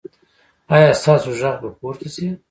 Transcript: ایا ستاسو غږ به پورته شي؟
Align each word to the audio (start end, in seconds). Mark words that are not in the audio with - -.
ایا 0.73 0.89
ستاسو 1.01 1.29
غږ 1.39 1.55
به 1.61 1.69
پورته 1.79 2.07
شي؟ 2.13 2.25